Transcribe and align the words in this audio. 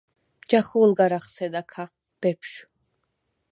ჯახუ̄ლ 0.49 0.91
გარ 0.99 1.11
ახსედა 1.17 1.61
ქა, 1.71 1.85
ბეფშვ. 2.21 2.57